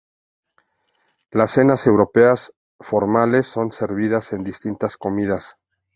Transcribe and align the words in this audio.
Las 1.29 1.51
cenas 1.51 1.85
europeas 1.85 2.55
formales 2.79 3.45
son 3.45 3.71
servidas 3.71 4.33
en 4.33 4.43
distintas 4.43 4.97
comidas. 4.97 5.59